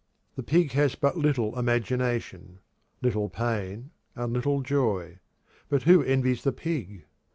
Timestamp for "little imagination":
1.15-2.57